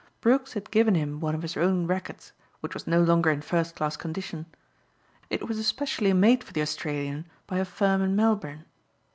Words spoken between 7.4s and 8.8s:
by a firm in Melbourne.